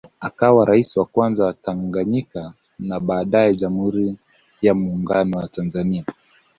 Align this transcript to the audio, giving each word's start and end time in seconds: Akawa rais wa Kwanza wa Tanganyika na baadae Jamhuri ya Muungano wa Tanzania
Akawa 0.19 0.65
rais 0.65 0.95
wa 0.97 1.05
Kwanza 1.05 1.45
wa 1.45 1.53
Tanganyika 1.53 2.53
na 2.79 2.99
baadae 2.99 3.55
Jamhuri 3.55 4.17
ya 4.61 4.73
Muungano 4.73 5.37
wa 5.37 5.47
Tanzania 5.47 6.05